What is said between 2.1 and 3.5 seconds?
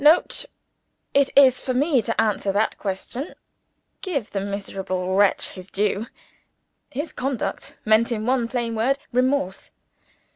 answer that question.